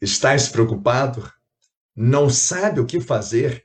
[0.00, 1.30] Estás preocupado?
[1.94, 3.64] Não sabe o que fazer?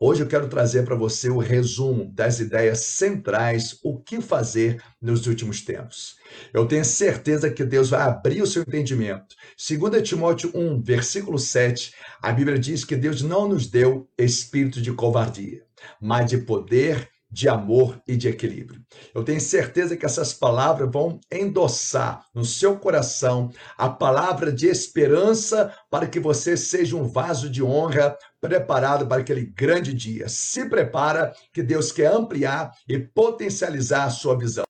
[0.00, 5.26] Hoje eu quero trazer para você o resumo das ideias centrais, o que fazer nos
[5.26, 6.16] últimos tempos.
[6.52, 9.34] Eu tenho certeza que Deus vai abrir o seu entendimento.
[9.56, 14.92] 2 Timóteo 1, versículo 7, a Bíblia diz que Deus não nos deu espírito de
[14.92, 15.62] covardia,
[16.00, 18.80] mas de poder, de amor e de equilíbrio.
[19.14, 25.70] Eu tenho certeza que essas palavras vão endossar no seu coração a palavra de esperança
[25.90, 30.30] para que você seja um vaso de honra preparado para aquele grande dia.
[30.30, 34.65] Se prepara que Deus quer ampliar e potencializar a sua visão.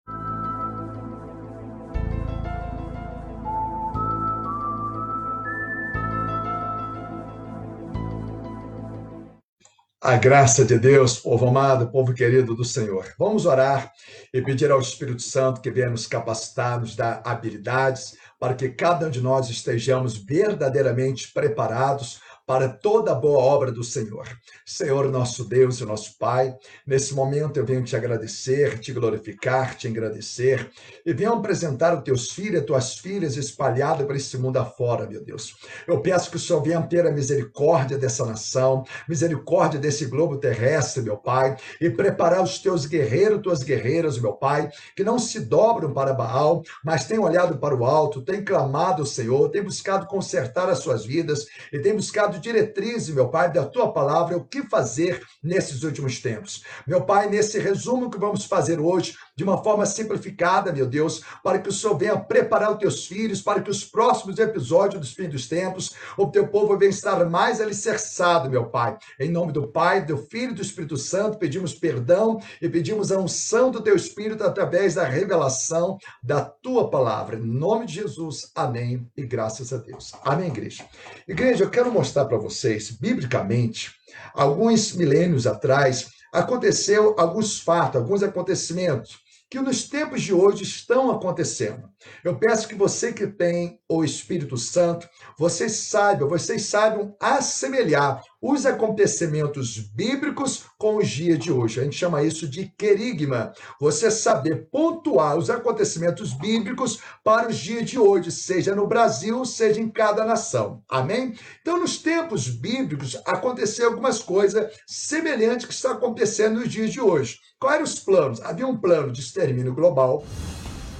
[10.07, 13.13] A graça de Deus, povo amado, povo querido do Senhor.
[13.19, 13.93] Vamos orar
[14.33, 19.09] e pedir ao Espírito Santo que venha nos capacitar, nos dar habilidades, para que cada
[19.09, 24.29] um de nós estejamos verdadeiramente preparados para toda boa obra do Senhor.
[24.65, 26.55] Senhor, nosso Deus e nosso Pai,
[26.87, 30.71] nesse momento eu venho te agradecer, te glorificar, te agradecer
[31.05, 35.25] e venho apresentar os teus filhos e tuas filhas espalhados por esse mundo afora, meu
[35.25, 35.57] Deus.
[35.89, 41.03] Eu peço que o Senhor venha ter a misericórdia dessa nação, misericórdia desse globo terrestre,
[41.03, 45.93] meu Pai, e preparar os teus guerreiros, tuas guerreiras, meu Pai, que não se dobram
[45.93, 50.79] para Baal, mas têm olhado para o alto, têm clamado Senhor, têm buscado consertar as
[50.79, 55.23] suas vidas e têm buscado dado diretrizes, meu Pai, da tua palavra, o que fazer
[55.43, 56.63] nesses últimos tempos.
[56.87, 61.59] Meu Pai, nesse resumo que vamos fazer hoje, de uma forma simplificada, meu Deus, para
[61.59, 65.29] que o Senhor venha preparar os teus filhos, para que os próximos episódios dos fins
[65.29, 68.97] dos tempos, o teu povo venha estar mais alicerçado, meu Pai.
[69.19, 73.19] Em nome do Pai, do Filho e do Espírito Santo, pedimos perdão e pedimos a
[73.19, 77.37] unção do teu Espírito através da revelação da tua palavra.
[77.37, 80.13] Em nome de Jesus, amém e graças a Deus.
[80.25, 80.85] Amém, igreja.
[81.27, 83.93] Igreja, eu quero mostrar para vocês, biblicamente,
[84.35, 89.19] alguns milênios atrás, aconteceu alguns fatos, alguns acontecimentos
[89.49, 91.89] que nos tempos de hoje estão acontecendo.
[92.25, 95.09] Eu peço que você que tem o Espírito Santo,
[95.39, 101.81] vocês saibam, vocês saibam assemelhar os acontecimentos bíblicos com os dias de hoje.
[101.81, 103.53] A gente chama isso de querigma.
[103.81, 109.81] Você saber pontuar os acontecimentos bíblicos para os dias de hoje, seja no Brasil, seja
[109.81, 110.83] em cada nação.
[110.89, 111.35] Amém?
[111.61, 117.39] Então, nos tempos bíblicos, aconteceu algumas coisas semelhantes que estão acontecendo nos dias de hoje.
[117.59, 118.41] Quais eram os planos?
[118.43, 120.25] Havia um plano de extermínio global,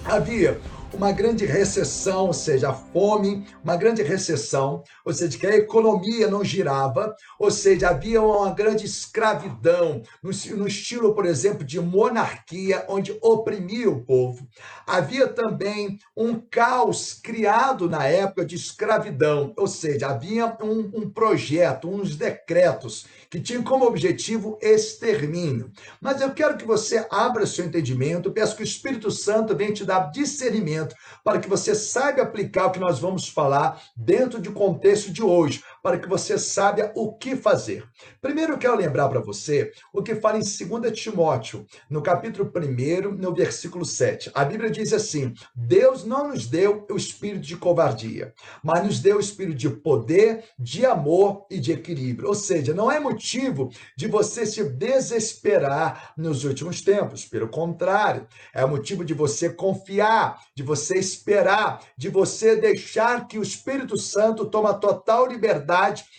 [0.05, 0.61] havia
[0.93, 6.29] uma grande recessão, ou seja, a fome, uma grande recessão, ou seja, que a economia
[6.29, 12.85] não girava, ou seja, havia uma grande escravidão, no, no estilo, por exemplo, de monarquia,
[12.89, 14.47] onde oprimia o povo.
[14.87, 21.89] Havia também um caos criado na época de escravidão, ou seja, havia um, um projeto,
[21.89, 25.71] uns decretos que tinham como objetivo extermínio.
[26.01, 29.85] Mas eu quero que você abra seu entendimento, peço que o Espírito Santo venha te
[29.85, 30.95] dar discernimento
[31.25, 35.63] para que você saiba aplicar o que nós vamos falar dentro do contexto de hoje,
[35.87, 37.85] para que você saiba o que fazer.
[38.21, 43.13] Primeiro, eu quero lembrar para você o que fala em 2 Timóteo, no capítulo 1,
[43.13, 44.33] no versículo 7.
[44.35, 49.19] A Bíblia diz assim: Deus não nos deu o espírito de covardia, mas nos deu
[49.19, 52.31] o espírito de poder, de amor e de equilíbrio.
[52.31, 57.25] Ou seja, não é motivo de você se desesperar nos últimos tempos.
[57.25, 63.43] Pelo contrário, é motivo de você confiar, de você esperar, de você deixar que o
[63.43, 65.76] Espírito Santo toma total liberdade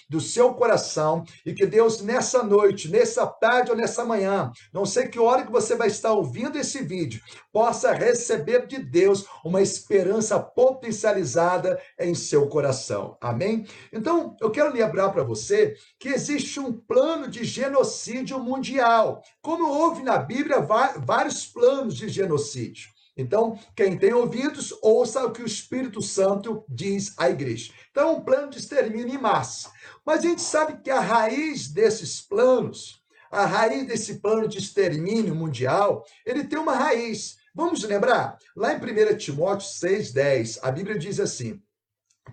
[0.10, 5.08] do seu coração e que Deus nessa noite, nessa tarde ou nessa manhã, não sei
[5.08, 10.40] que hora que você vai estar ouvindo esse vídeo, possa receber de Deus uma esperança
[10.40, 13.18] potencializada em seu coração.
[13.20, 13.66] Amém?
[13.92, 19.22] Então, eu quero lembrar para você que existe um plano de genocídio mundial.
[19.42, 22.97] Como houve na Bíblia vários planos de genocídio.
[23.18, 27.74] Então, quem tem ouvidos, ouça o que o Espírito Santo diz à igreja.
[27.90, 29.72] Então, é um plano de extermínio em massa.
[30.06, 35.34] Mas a gente sabe que a raiz desses planos, a raiz desse plano de extermínio
[35.34, 37.38] mundial, ele tem uma raiz.
[37.56, 38.38] Vamos lembrar?
[38.56, 41.60] Lá em 1 Timóteo 6,10, a Bíblia diz assim: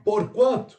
[0.04, 0.76] Porquanto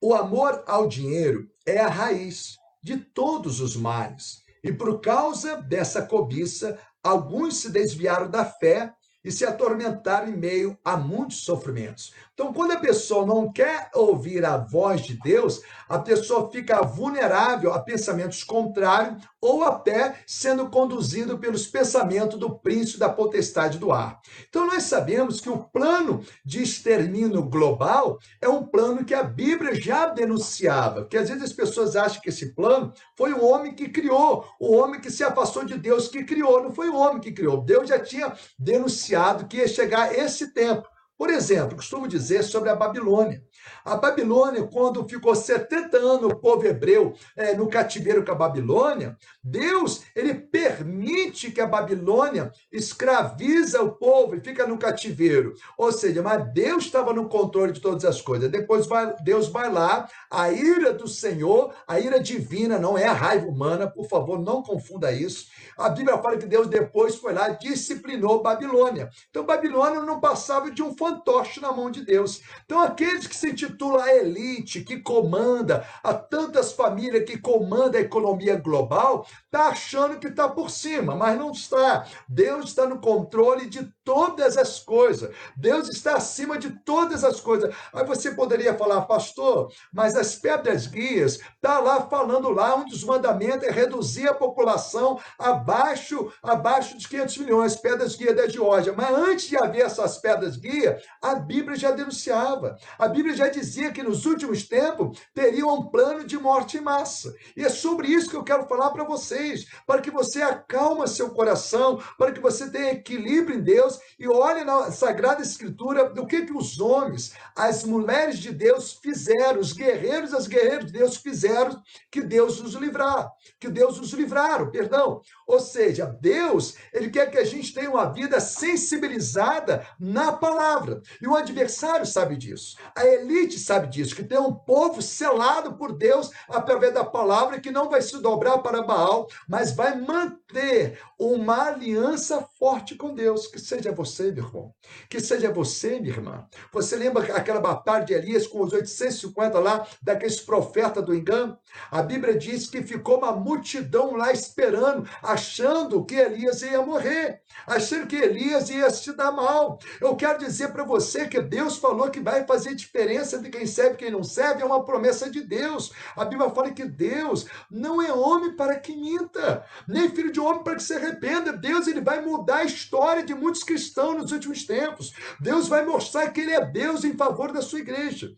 [0.00, 6.02] o amor ao dinheiro é a raiz de todos os males, e por causa dessa
[6.02, 8.92] cobiça, alguns se desviaram da fé
[9.24, 12.12] e se atormentaram em meio a muitos sofrimentos.
[12.34, 17.74] Então, quando a pessoa não quer ouvir a voz de Deus, a pessoa fica vulnerável
[17.74, 24.18] a pensamentos contrários ou até sendo conduzido pelos pensamentos do príncipe da potestade do ar.
[24.48, 29.74] Então, nós sabemos que o plano de extermínio global é um plano que a Bíblia
[29.74, 33.90] já denunciava, porque às vezes as pessoas acham que esse plano foi o homem que
[33.90, 37.32] criou, o homem que se afastou de Deus que criou, não foi o homem que
[37.32, 37.62] criou.
[37.62, 40.88] Deus já tinha denunciado que ia chegar esse tempo.
[41.16, 43.42] Por exemplo, costumo dizer sobre a Babilônia.
[43.84, 49.16] A Babilônia, quando ficou 70 anos o povo hebreu é, no cativeiro com a Babilônia,
[49.42, 55.54] Deus ele permite que a Babilônia escraviza o povo e fica no cativeiro.
[55.78, 58.50] Ou seja, mas Deus estava no controle de todas as coisas.
[58.50, 63.12] Depois vai, Deus vai lá, a ira do Senhor, a ira divina, não é a
[63.12, 65.46] raiva humana, por favor, não confunda isso.
[65.76, 69.08] A Bíblia fala que Deus depois foi lá e disciplinou Babilônia.
[69.30, 72.42] Então, Babilônia não passava de um fantoche na mão de Deus.
[72.64, 78.02] Então, aqueles que se intitula a elite, que comanda, a tantas famílias que comanda a
[78.02, 82.06] economia global, está achando que está por cima, mas não está.
[82.28, 85.34] Deus está no controle de todas as coisas.
[85.56, 87.74] Deus está acima de todas as coisas.
[87.92, 93.02] Aí você poderia falar, pastor, mas as pedras guias, está lá falando lá, um dos
[93.04, 98.94] mandamentos é reduzir a população abaixo, abaixo dos 500 milhões, pedras guia da Geórgia.
[98.96, 102.76] Mas antes de haver essas pedras guia, a Bíblia já denunciava.
[102.98, 107.34] A Bíblia já dizia que nos últimos tempos teria um plano de morte em massa.
[107.56, 111.30] E é sobre isso que eu quero falar para vocês, para que você acalma seu
[111.30, 116.42] coração, para que você tenha equilíbrio em Deus e olhe na Sagrada Escritura do que,
[116.42, 121.80] que os homens, as mulheres de Deus fizeram, os guerreiros as guerreiras de Deus fizeram,
[122.10, 123.30] que Deus os livrar,
[123.60, 125.20] que Deus os livraram, perdão.
[125.46, 130.81] Ou seja, Deus, ele quer que a gente tenha uma vida sensibilizada na palavra.
[131.20, 132.76] E o adversário sabe disso.
[132.96, 137.70] A elite sabe disso, que tem um povo selado por Deus através da palavra que
[137.70, 143.48] não vai se dobrar para Baal, mas vai manter uma aliança forte com Deus.
[143.48, 144.72] Que seja você, meu irmão.
[145.10, 146.46] Que seja você, minha irmã.
[146.72, 151.58] Você lembra aquela batalha de Elias com os 850 lá, daqueles profetas do engano?
[151.90, 158.06] A Bíblia diz que ficou uma multidão lá esperando, achando que Elias ia morrer, achando
[158.06, 159.80] que Elias ia se dar mal.
[160.00, 163.94] Eu quero dizer para você que Deus falou que vai fazer diferença entre quem serve
[163.94, 165.90] e quem não serve, é uma promessa de Deus.
[166.14, 170.62] A Bíblia fala que Deus não é homem para que minta, nem filho de homem
[170.62, 171.52] para que se arrependa.
[171.52, 175.12] Deus ele vai mudar a história de muitos cristãos nos últimos tempos.
[175.40, 178.32] Deus vai mostrar que ele é Deus em favor da sua igreja.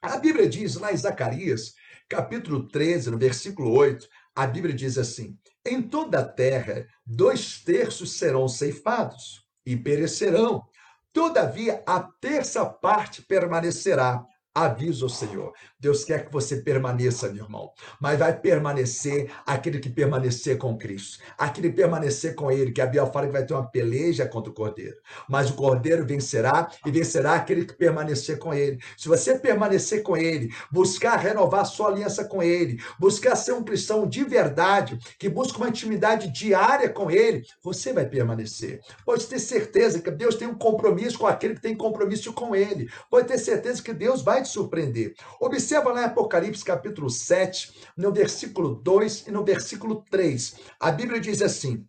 [0.00, 1.74] A Bíblia diz lá em Zacarias,
[2.08, 8.18] capítulo 13, no versículo 8, a Bíblia diz assim: Em toda a terra, dois terços
[8.18, 10.64] serão ceifados e perecerão.
[11.12, 15.54] Todavia, a terça parte permanecerá, Avisa o Senhor.
[15.80, 17.72] Deus quer que você permaneça, meu irmão.
[17.98, 21.20] Mas vai permanecer aquele que permanecer com Cristo.
[21.38, 24.50] Aquele que permanecer com Ele, que a Bíblia fala que vai ter uma peleja contra
[24.50, 24.96] o Cordeiro.
[25.26, 28.78] Mas o Cordeiro vencerá e vencerá aquele que permanecer com Ele.
[28.98, 34.06] Se você permanecer com Ele, buscar renovar sua aliança com Ele, buscar ser um cristão
[34.06, 38.80] de verdade, que busca uma intimidade diária com Ele, você vai permanecer.
[39.06, 42.90] Pode ter certeza que Deus tem um compromisso com aquele que tem compromisso com Ele.
[43.10, 45.14] Pode ter certeza que Deus vai te surpreender.
[45.40, 50.56] Observa lá em Apocalipse capítulo 7, no versículo 2 e no versículo 3.
[50.80, 51.86] A Bíblia diz assim: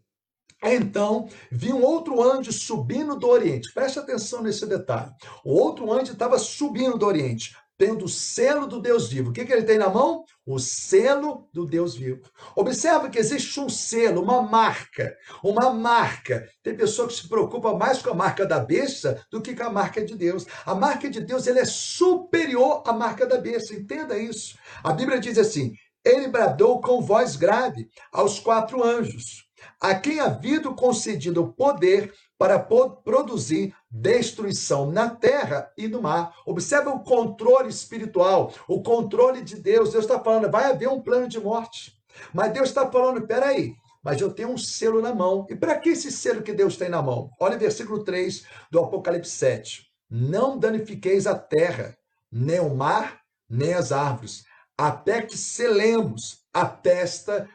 [0.64, 3.74] então, vi um outro anjo subindo do Oriente.
[3.74, 5.12] Preste atenção nesse detalhe.
[5.44, 9.30] O outro anjo estava subindo do Oriente, tendo o selo do Deus vivo.
[9.30, 10.24] O que, que ele tem na mão?
[10.46, 12.22] O selo do Deus vivo.
[12.56, 16.48] Observa que existe um selo, uma marca, uma marca.
[16.62, 19.70] Tem pessoa que se preocupa mais com a marca da besta do que com a
[19.70, 20.46] marca de Deus.
[20.66, 23.74] A marca de Deus ela é superior à marca da besta.
[23.74, 24.58] Entenda isso.
[24.84, 29.48] A Bíblia diz assim: ele bradou com voz grave aos quatro anjos,
[29.80, 36.36] a quem havia concedido o poder para produzir destruição na terra e no mar.
[36.48, 39.92] Observa o controle espiritual, o controle de Deus.
[39.92, 41.94] Deus está falando, vai haver um plano de morte.
[42.34, 45.46] Mas Deus está falando, peraí, mas eu tenho um selo na mão.
[45.48, 47.30] E para que esse selo que Deus tem na mão?
[47.40, 49.88] Olha o versículo 3 do Apocalipse 7.
[50.10, 51.96] Não danifiqueis a terra,
[52.32, 54.44] nem o mar, nem as árvores,
[54.76, 57.48] até que selemos a testa,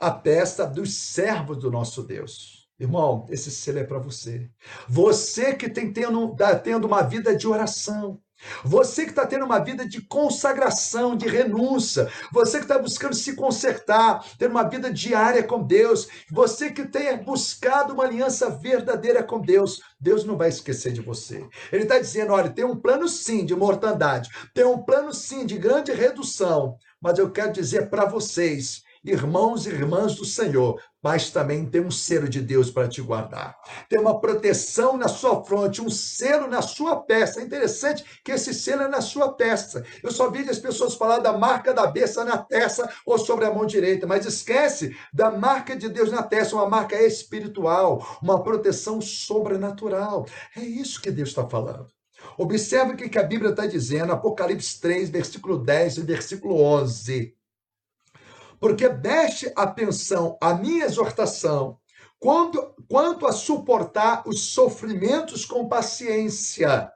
[0.00, 2.55] a testa dos servos do nosso Deus.
[2.78, 4.50] Irmão, esse selo é para você.
[4.86, 8.20] Você que tem tendo, tá tendo uma vida de oração.
[8.62, 13.34] Você que está tendo uma vida de consagração, de renúncia, você que está buscando se
[13.34, 19.40] consertar, ter uma vida diária com Deus, você que tenha buscado uma aliança verdadeira com
[19.40, 21.46] Deus, Deus não vai esquecer de você.
[21.72, 25.56] Ele está dizendo: olha, tem um plano sim de mortandade, tem um plano sim de
[25.56, 31.64] grande redução, mas eu quero dizer para vocês irmãos e irmãs do Senhor, mas também
[31.64, 33.56] tem um selo de Deus para te guardar.
[33.88, 37.38] Tem uma proteção na sua fronte, um selo na sua peça.
[37.38, 39.84] É interessante que esse selo é na sua peça.
[40.02, 43.54] Eu só vi as pessoas falar da marca da besta na testa ou sobre a
[43.54, 49.00] mão direita, mas esquece da marca de Deus na testa, uma marca espiritual, uma proteção
[49.00, 50.26] sobrenatural.
[50.56, 51.86] É isso que Deus está falando.
[52.36, 57.36] Observe o que a Bíblia está dizendo, Apocalipse 3, versículo 10 e versículo 11
[58.60, 61.78] porque deste atenção à minha exortação,
[62.18, 66.90] quanto, quanto a suportar os sofrimentos com paciência.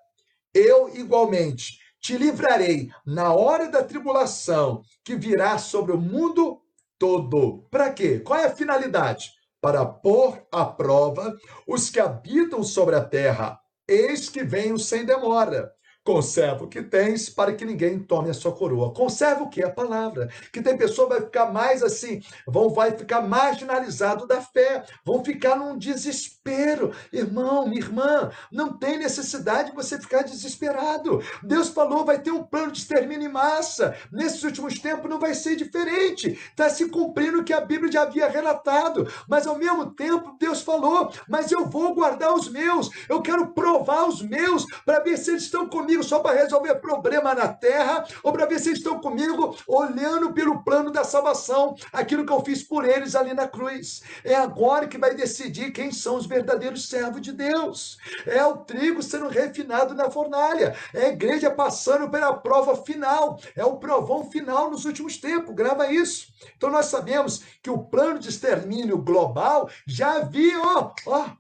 [0.53, 6.61] Eu, igualmente, te livrarei na hora da tribulação que virá sobre o mundo
[6.99, 7.67] todo.
[7.71, 8.21] Para quê?
[8.21, 9.31] Qual é a finalidade?
[9.61, 11.37] Para pôr à prova
[11.67, 13.61] os que habitam sobre a terra.
[13.87, 15.73] Eis que venho sem demora.
[16.11, 18.93] Conserva o que tens para que ninguém tome a sua coroa.
[18.93, 19.63] Conserva o que?
[19.63, 20.29] A palavra.
[20.53, 25.55] Que tem pessoa vai ficar mais assim, vão vai ficar marginalizado da fé, vão ficar
[25.55, 26.93] num desespero.
[27.13, 31.23] Irmão, minha irmã, não tem necessidade de você ficar desesperado.
[31.45, 33.95] Deus falou, vai ter um plano de extermínio em massa.
[34.11, 36.31] Nesses últimos tempos não vai ser diferente.
[36.51, 39.07] Está se cumprindo o que a Bíblia já havia relatado.
[39.29, 42.91] Mas ao mesmo tempo, Deus falou, mas eu vou guardar os meus.
[43.09, 46.75] Eu quero provar os meus para ver se eles estão comigo comigo só para resolver
[46.77, 52.25] problema na terra, ou para ver se estão comigo olhando pelo plano da salvação, aquilo
[52.25, 54.03] que eu fiz por eles ali na cruz.
[54.25, 57.99] É agora que vai decidir quem são os verdadeiros servos de Deus.
[58.27, 60.75] É o trigo sendo refinado na fornalha.
[60.95, 63.39] É a igreja passando pela prova final.
[63.55, 65.55] É o provão final nos últimos tempos.
[65.55, 66.29] Grava isso.
[66.57, 71.31] Então nós sabemos que o plano de extermínio global já havia, ó, ó,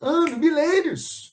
[0.00, 1.27] anos, milênios.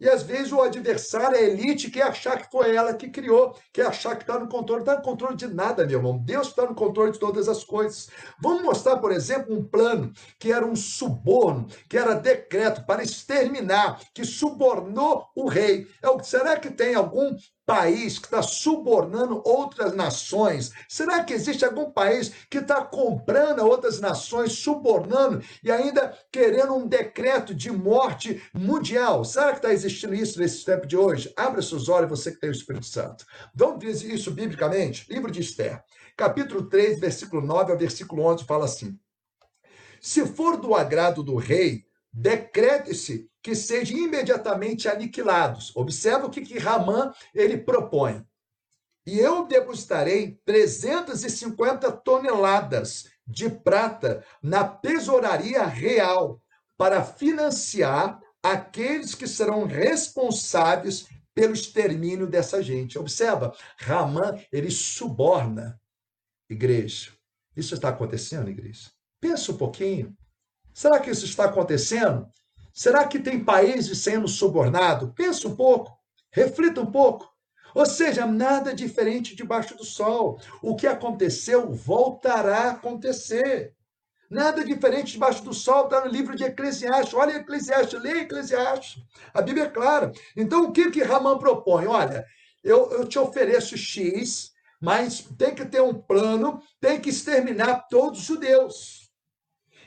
[0.00, 3.86] E às vezes o adversário, a elite, quer achar que foi ela que criou, quer
[3.86, 4.80] achar que está no controle.
[4.80, 6.18] Está no controle de nada, meu irmão.
[6.18, 8.08] Deus está no controle de todas as coisas.
[8.40, 14.00] Vamos mostrar, por exemplo, um plano que era um suborno, que era decreto para exterminar,
[14.14, 15.86] que subornou o rei.
[16.02, 17.36] É será que tem algum
[17.66, 20.72] país que está subornando outras nações?
[20.88, 26.86] Será que existe algum país que está comprando outras nações, subornando e ainda querendo um
[26.86, 29.24] decreto de morte mundial?
[29.24, 31.32] Será que está existindo isso nesse tempo de hoje?
[31.36, 33.24] Abra seus olhos, você que tem o Espírito Santo.
[33.54, 35.06] Vamos ver isso biblicamente?
[35.10, 35.82] Livro de Esther,
[36.16, 38.98] capítulo 3, versículo 9 ao versículo 11, fala assim:
[40.00, 45.74] Se for do agrado do rei, decrete-se que sejam imediatamente aniquilados.
[45.74, 48.24] Observa o que, que Ramã ele propõe.
[49.06, 56.40] E eu depositarei 350 toneladas de prata na tesouraria real
[56.76, 62.98] para financiar aqueles que serão responsáveis pelo extermínio dessa gente.
[62.98, 65.80] Observa, Ramã, ele suborna
[66.48, 67.12] igreja.
[67.56, 68.90] Isso está acontecendo, igreja?
[69.20, 70.16] Pensa um pouquinho.
[70.72, 72.26] Será que isso está acontecendo?
[72.72, 75.12] Será que tem países sendo subornado?
[75.14, 75.92] Pensa um pouco,
[76.30, 77.28] reflita um pouco.
[77.74, 80.40] Ou seja, nada diferente debaixo do sol.
[80.62, 83.74] O que aconteceu voltará a acontecer.
[84.30, 87.14] Nada diferente debaixo do sol está no livro de Eclesiastes.
[87.14, 89.02] Olha Eclesiastes, leia Eclesiastes.
[89.34, 90.12] A Bíblia é clara.
[90.36, 91.86] Então, o que que Ramã propõe?
[91.86, 92.24] Olha,
[92.62, 98.20] eu, eu te ofereço X, mas tem que ter um plano, tem que exterminar todos
[98.20, 99.09] os judeus.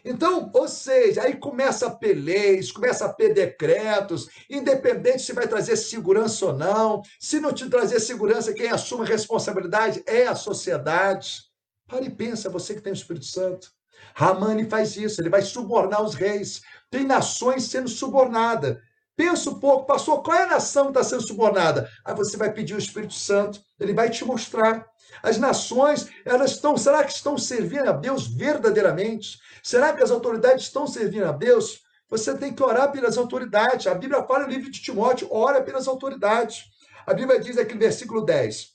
[0.05, 5.48] Então, ou seja, aí começa a ter leis, começa a ter decretos, independente se vai
[5.48, 7.01] trazer segurança ou não.
[7.19, 11.43] Se não te trazer segurança, quem assume a responsabilidade é a sociedade.
[11.88, 13.72] Pare e pensa, você que tem o Espírito Santo.
[14.13, 16.62] Ramani faz isso, ele vai subornar os reis.
[16.91, 18.77] Tem nações sendo subornadas.
[19.15, 21.89] Pensa um pouco, pastor, qual é a nação que está sendo subornada?
[22.03, 24.88] Aí você vai pedir o Espírito Santo, ele vai te mostrar.
[25.22, 29.39] As nações, elas estão, será que estão servindo a Deus verdadeiramente?
[29.62, 31.82] Será que as autoridades estão servindo a Deus?
[32.10, 33.86] Você tem que orar pelas autoridades.
[33.86, 36.63] A Bíblia fala no livro de Timóteo, ora pelas autoridades.
[37.05, 38.70] A Bíblia diz aqui no versículo 10: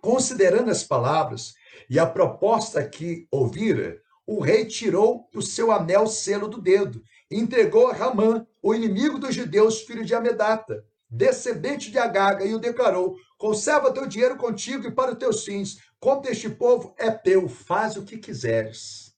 [0.00, 1.54] Considerando as palavras
[1.88, 7.02] e a proposta que ouvira, o rei tirou o seu anel selo do dedo
[7.36, 12.58] entregou a Ramã, o inimigo dos judeus, filho de Amedata, descendente de Agaga, e o
[12.58, 17.48] declarou: Conserva teu dinheiro contigo e para os teus fins, como este povo é teu,
[17.48, 19.14] faz o que quiseres.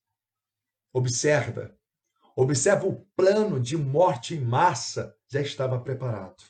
[0.93, 1.77] Observa,
[2.37, 6.45] observa o plano de morte em massa já estava preparado.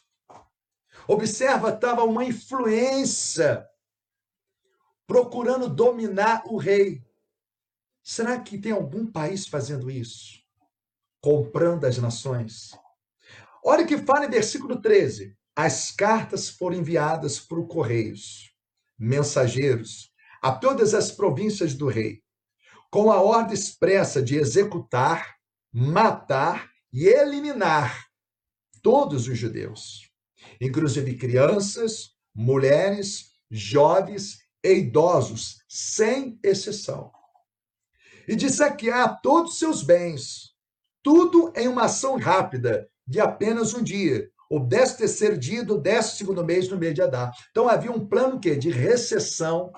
[1.08, 3.66] Observa, estava uma influência
[5.06, 7.02] procurando dominar o rei.
[8.02, 10.43] Será que tem algum país fazendo isso?
[11.24, 12.72] Comprando as nações?
[13.64, 15.34] Olha o que fala em versículo 13.
[15.56, 18.52] As cartas foram enviadas por correios,
[18.98, 20.12] mensageiros,
[20.42, 22.22] a todas as províncias do rei,
[22.90, 25.36] com a ordem expressa de executar,
[25.72, 28.04] matar e eliminar
[28.82, 30.10] todos os judeus,
[30.60, 37.10] inclusive crianças, mulheres, jovens e idosos, sem exceção.
[38.28, 40.53] E de saquear todos os seus bens,
[41.04, 46.16] tudo em uma ação rápida de apenas um dia, o décimo terceiro dia do décimo
[46.16, 47.30] segundo mês no mês de Adar.
[47.50, 49.70] Então havia um plano que de recessão,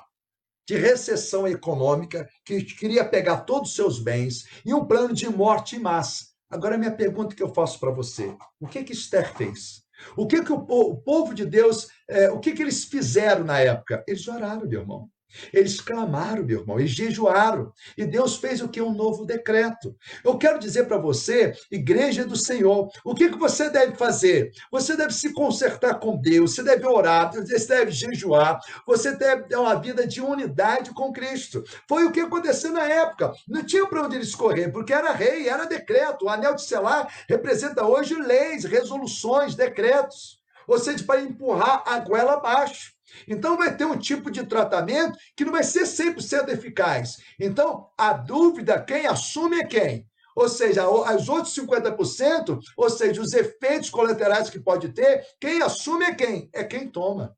[0.69, 5.75] de recessão econômica, que queria pegar todos os seus bens, e um plano de morte
[5.75, 6.27] em massa.
[6.49, 9.83] Agora, minha pergunta que eu faço para você: o que que Esther fez?
[10.17, 13.59] O que que o, o povo de Deus, é, o que que eles fizeram na
[13.59, 14.05] época?
[14.07, 15.11] Eles oraram, meu irmão.
[15.53, 17.73] Eles clamaram, meu irmão, eles jejuaram.
[17.97, 18.81] E Deus fez o que?
[18.81, 19.95] Um novo decreto.
[20.25, 24.51] Eu quero dizer para você, igreja do Senhor, o que, que você deve fazer?
[24.71, 29.57] Você deve se consertar com Deus, você deve orar, você deve jejuar, você deve ter
[29.57, 31.63] uma vida de unidade com Cristo.
[31.89, 33.33] Foi o que aconteceu na época.
[33.49, 36.25] Não tinha para onde eles correr, porque era rei, era decreto.
[36.25, 40.41] O anel de selar representa hoje leis, resoluções, decretos.
[40.67, 42.96] Ou seja, para empurrar a goela abaixo.
[43.27, 47.17] Então, vai ter um tipo de tratamento que não vai ser 100% eficaz.
[47.39, 50.09] Então, a dúvida, quem assume é quem?
[50.35, 56.05] Ou seja, os outros 50%, ou seja, os efeitos colaterais que pode ter, quem assume
[56.05, 56.51] é quem?
[56.53, 57.35] É quem toma.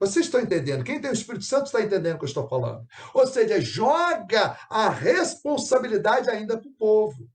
[0.00, 0.82] Vocês estão entendendo?
[0.82, 2.84] Quem tem o Espírito Santo está entendendo o que eu estou falando.
[3.14, 7.28] Ou seja, joga a responsabilidade ainda para o povo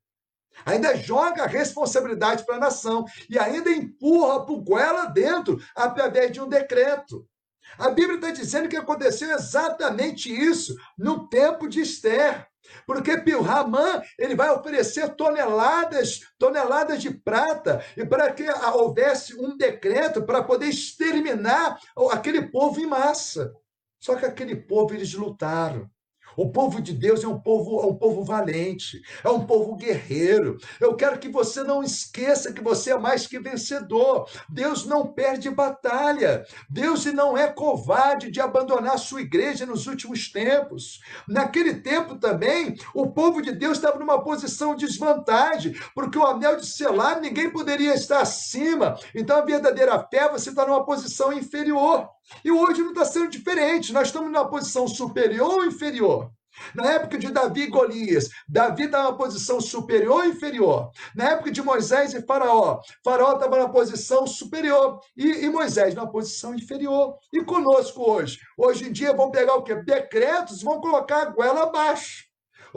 [0.65, 6.31] ainda joga a responsabilidade para a nação e ainda empurra para o goela dentro através
[6.31, 7.27] de um decreto.
[7.77, 12.47] A Bíblia está dizendo que aconteceu exatamente isso no tempo de Esther.
[12.85, 13.11] Porque
[13.41, 20.43] Ramã ele vai oferecer toneladas, toneladas de prata, e para que houvesse um decreto para
[20.43, 21.79] poder exterminar
[22.11, 23.53] aquele povo em massa.
[23.99, 25.89] Só que aquele povo eles lutaram.
[26.37, 30.59] O povo de Deus é um povo, é um povo valente, é um povo guerreiro.
[30.79, 34.29] Eu quero que você não esqueça que você é mais que vencedor.
[34.47, 36.45] Deus não perde batalha.
[36.69, 41.01] Deus não é covarde de abandonar sua igreja nos últimos tempos.
[41.27, 46.57] Naquele tempo também, o povo de Deus estava numa posição de desvantagem, porque o anel
[46.57, 48.95] de selar ninguém poderia estar acima.
[49.15, 52.09] Então a verdadeira fé você está numa posição inferior.
[52.43, 53.93] E hoje não está sendo diferente.
[53.93, 56.26] Nós estamos numa posição superior ou inferior?
[56.73, 60.91] Na época de Davi e Golias, Davi estava numa posição superior ou inferior?
[61.15, 66.07] Na época de Moisés e Faraó, Faraó estava na posição superior e, e Moisés na
[66.07, 67.17] posição inferior.
[67.31, 68.39] E conosco hoje?
[68.57, 69.75] Hoje em dia vão pegar o quê?
[69.75, 72.26] Decretos, vão colocar a goela abaixo.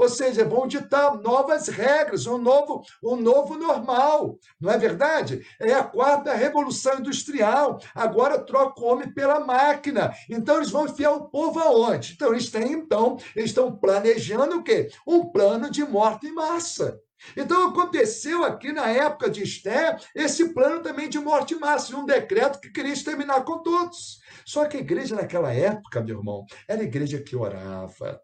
[0.01, 4.39] Ou seja, vão ditar novas regras, um novo, um novo normal.
[4.59, 5.47] Não é verdade?
[5.61, 7.79] É a quarta revolução industrial.
[7.95, 10.11] Agora troca o homem pela máquina.
[10.31, 12.15] Então eles vão enfiar o povo aonde?
[12.15, 14.89] Então eles têm, então, eles estão planejando o quê?
[15.07, 16.99] Um plano de morte em massa.
[17.37, 22.07] Então aconteceu aqui na época de Esté esse plano também de morte em massa, um
[22.07, 24.19] decreto que queria exterminar com todos.
[24.47, 28.19] Só que a igreja naquela época, meu irmão, era a igreja que orava,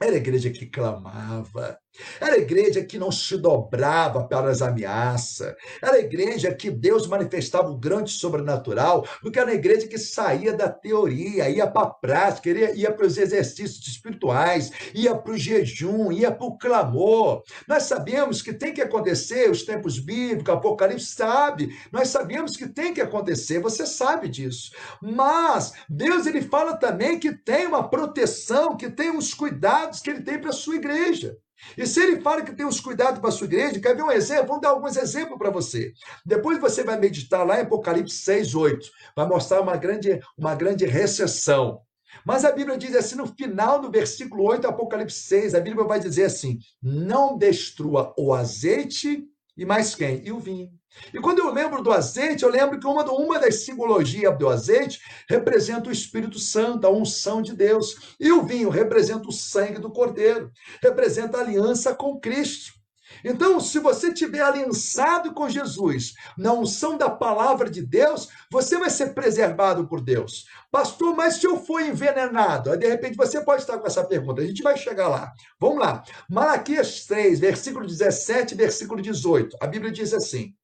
[0.00, 1.78] era a igreja que clamava,
[2.20, 5.54] era a igreja que não se dobrava para as ameaças.
[5.82, 10.52] Era a igreja que Deus manifestava o grande sobrenatural, porque era a igreja que saía
[10.52, 15.38] da teoria, ia para a prática, ia, ia para os exercícios espirituais, ia para o
[15.38, 17.42] jejum, ia para o clamor.
[17.68, 22.92] Nós sabemos que tem que acontecer, os tempos bíblicos, Apocalipse sabe, nós sabemos que tem
[22.92, 24.72] que acontecer, você sabe disso.
[25.02, 30.22] Mas Deus ele fala também que tem uma proteção, que tem uns cuidados que ele
[30.22, 31.36] tem para a sua igreja.
[31.76, 34.10] E se ele fala que tem os cuidados para a sua igreja, quer ver um
[34.10, 34.48] exemplo?
[34.48, 35.92] Vamos dar alguns exemplos para você.
[36.24, 38.90] Depois você vai meditar lá em Apocalipse 6, 8.
[39.14, 41.80] Vai mostrar uma grande, uma grande recessão.
[42.24, 46.00] Mas a Bíblia diz assim, no final, no versículo 8, Apocalipse 6, a Bíblia vai
[46.00, 49.24] dizer assim: não destrua o azeite
[49.56, 50.22] e mais quem?
[50.24, 50.70] E o vinho.
[51.12, 55.00] E quando eu lembro do azeite, eu lembro que uma, uma das simbologias do azeite
[55.28, 58.14] representa o Espírito Santo, a unção de Deus.
[58.18, 60.50] E o vinho representa o sangue do Cordeiro,
[60.82, 62.75] representa a aliança com Cristo.
[63.24, 68.90] Então, se você tiver aliançado com Jesus, na unção da palavra de Deus, você vai
[68.90, 70.46] ser preservado por Deus.
[70.70, 72.76] Pastor, mas se eu for envenenado?
[72.76, 75.32] de repente você pode estar com essa pergunta, a gente vai chegar lá.
[75.58, 76.02] Vamos lá.
[76.28, 79.56] Malaquias 3, versículo 17, versículo 18.
[79.60, 80.54] A Bíblia diz assim: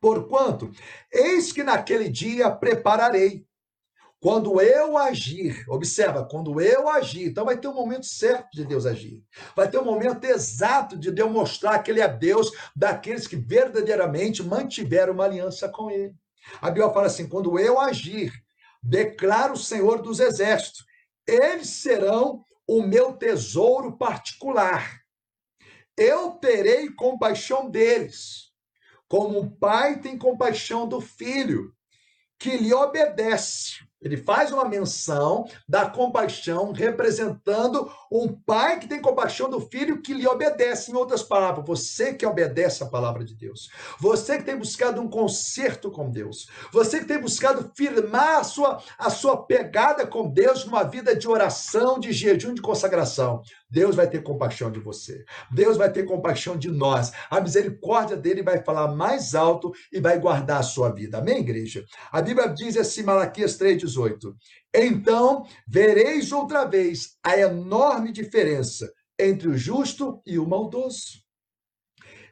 [0.00, 0.70] Porquanto,
[1.12, 3.45] eis que naquele dia prepararei.
[4.26, 8.84] Quando eu agir, observa, quando eu agir, então vai ter um momento certo de Deus
[8.84, 9.22] agir.
[9.54, 14.42] Vai ter um momento exato de Deus mostrar que Ele é Deus daqueles que verdadeiramente
[14.42, 16.12] mantiveram uma aliança com Ele.
[16.60, 18.32] A Bíblia fala assim: quando eu agir,
[18.82, 20.84] declara o Senhor dos Exércitos,
[21.24, 25.02] eles serão o meu tesouro particular.
[25.96, 28.50] Eu terei compaixão deles,
[29.06, 31.72] como um pai tem compaixão do filho,
[32.40, 33.85] que lhe obedece.
[34.00, 40.14] Ele faz uma menção da compaixão, representando um pai que tem compaixão do filho que
[40.14, 40.90] lhe obedece.
[40.90, 45.08] Em outras palavras, você que obedece a palavra de Deus, você que tem buscado um
[45.08, 50.64] conserto com Deus, você que tem buscado firmar a sua, a sua pegada com Deus
[50.64, 53.42] numa vida de oração, de jejum, de consagração.
[53.68, 55.24] Deus vai ter compaixão de você.
[55.50, 57.12] Deus vai ter compaixão de nós.
[57.28, 61.18] A misericórdia dele vai falar mais alto e vai guardar a sua vida.
[61.18, 61.84] Amém, igreja?
[62.12, 64.34] A Bíblia diz assim, Malaquias 3,18.
[64.78, 71.24] Então vereis outra vez a enorme diferença entre o justo e o maldoso,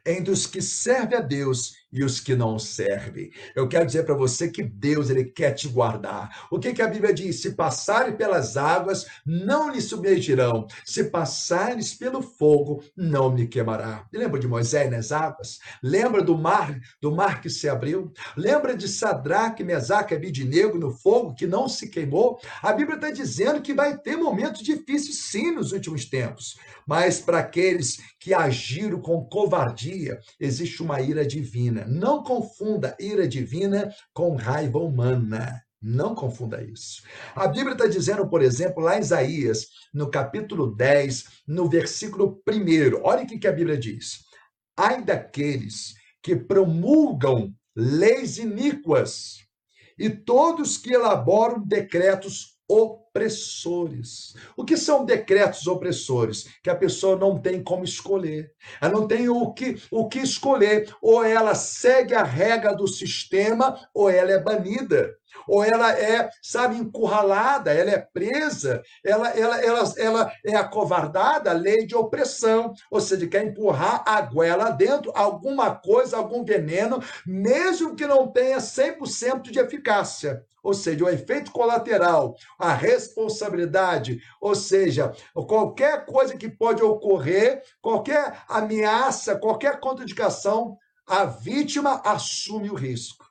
[0.05, 3.31] entre os que servem a Deus e os que não servem.
[3.55, 6.45] Eu quero dizer para você que Deus ele quer te guardar.
[6.51, 7.41] O que, que a Bíblia diz?
[7.41, 10.67] Se passarem pelas águas, não lhe submergirão.
[10.83, 14.05] Se passares pelo fogo, não me queimará.
[14.11, 15.59] Lembra de Moisés nas águas?
[15.81, 18.11] Lembra do mar, do mar que se abriu?
[18.35, 22.39] Lembra de Sadraque, Mesaque e Abidinego no fogo que não se queimou?
[22.61, 27.39] A Bíblia está dizendo que vai ter momentos difíceis sim nos últimos tempos, mas para
[27.39, 31.85] aqueles que agiram com covardia, existe uma ira divina.
[31.87, 35.61] Não confunda ira divina com raiva humana.
[35.81, 37.03] Não confunda isso.
[37.35, 43.01] A Bíblia está dizendo, por exemplo, lá em Isaías, no capítulo 10, no versículo 1,
[43.03, 44.19] olha o que a Bíblia diz.
[44.75, 45.93] Ai daqueles
[46.23, 49.45] que promulgam leis iníquas
[49.97, 52.57] e todos que elaboram decretos
[53.15, 54.35] opressores.
[54.57, 56.47] O que são decretos opressores?
[56.61, 58.51] Que a pessoa não tem como escolher.
[58.81, 60.93] Ela não tem o que, o que escolher.
[61.01, 65.15] Ou ela segue a regra do sistema, ou ela é banida.
[65.47, 71.85] Ou ela é, sabe, encurralada, ela é presa, ela, ela, ela, ela é acovardada, lei
[71.85, 72.73] de opressão.
[72.89, 78.57] Ou seja, quer empurrar a goela dentro, alguma coisa, algum veneno, mesmo que não tenha
[78.57, 82.73] 100% de eficácia ou seja, o efeito colateral, a
[83.05, 92.69] responsabilidade, ou seja, qualquer coisa que pode ocorrer, qualquer ameaça, qualquer contraindicação, a vítima assume
[92.69, 93.25] o risco.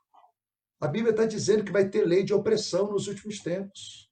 [0.80, 4.08] A Bíblia está dizendo que vai ter lei de opressão nos últimos tempos.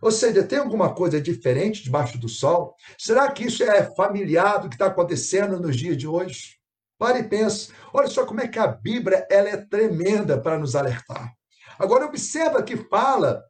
[0.00, 2.76] Ou seja, tem alguma coisa diferente debaixo do sol?
[2.98, 6.58] Será que isso é familiar do que está acontecendo nos dias de hoje?
[6.98, 7.72] Pare e pense.
[7.92, 11.32] Olha só como é que a Bíblia ela é tremenda para nos alertar.
[11.78, 13.42] Agora, observa que fala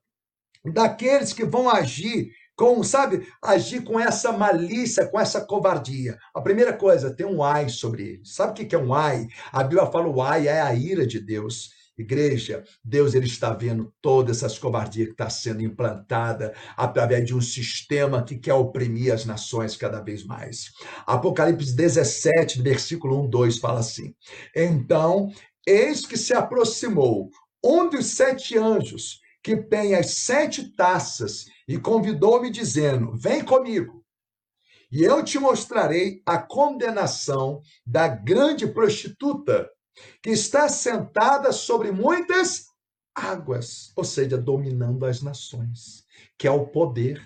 [0.65, 6.17] daqueles que vão agir com, sabe, agir com essa malícia, com essa covardia.
[6.33, 8.35] A primeira coisa, tem um ai sobre eles.
[8.35, 9.27] Sabe o que é um ai?
[9.53, 11.71] A Bíblia fala o ai é a ira de Deus.
[11.97, 17.41] Igreja, Deus ele está vendo todas essas covardias que está sendo implantada através de um
[17.41, 20.73] sistema que quer oprimir as nações cada vez mais.
[21.07, 24.13] Apocalipse 17, versículo 1, 2 fala assim:
[24.57, 25.31] Então,
[25.65, 27.31] eis que se aproximou
[27.65, 34.03] um dos sete anjos que tem as sete taças e convidou-me, dizendo: Vem comigo,
[34.91, 39.71] e eu te mostrarei a condenação da grande prostituta,
[40.23, 42.69] que está sentada sobre muitas
[43.15, 46.05] águas, ou seja, dominando as nações,
[46.39, 47.23] que é o poder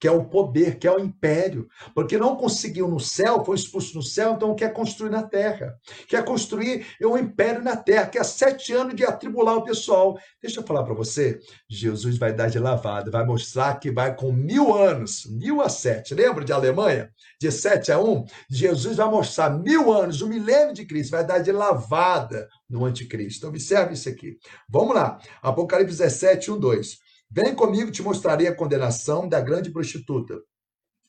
[0.00, 3.94] que é o poder, que é o império, porque não conseguiu no céu, foi expulso
[3.94, 8.72] no céu, então quer construir na terra, quer construir um império na terra, quer sete
[8.72, 10.18] anos de atribular o pessoal.
[10.40, 14.32] Deixa eu falar para você, Jesus vai dar de lavada, vai mostrar que vai com
[14.32, 17.10] mil anos, mil a sete, lembra de Alemanha?
[17.38, 18.24] De sete a um?
[18.48, 23.46] Jesus vai mostrar mil anos, o milênio de Cristo, vai dar de lavada no anticristo.
[23.46, 24.38] Observe isso aqui.
[24.66, 27.09] Vamos lá, Apocalipse 17, 1, 2.
[27.32, 30.40] Vem comigo, te mostrarei a condenação da grande prostituta,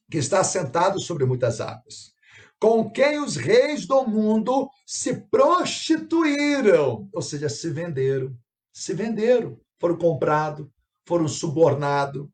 [0.10, 2.13] que está sentado sobre muitas águas,
[2.60, 8.36] com quem os reis do mundo se prostituíram, ou seja, se venderam,
[8.71, 10.67] se venderam, foram comprados,
[11.07, 12.27] foram subornados.